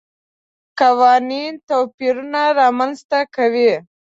[0.79, 3.71] قوانین توپیرونه رامنځته کوي.